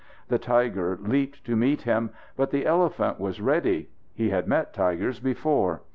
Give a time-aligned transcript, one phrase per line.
[0.29, 3.91] The tiger leaped to meet him, but the elephant was ready.
[4.15, 5.83] He had met tigers before.